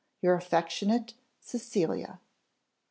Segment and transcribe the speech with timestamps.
[0.19, 2.19] Your affectionate CECILIA."